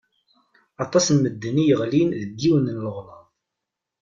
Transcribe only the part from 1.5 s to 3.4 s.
i yeɣlin deg yiwen n leɣlaḍ.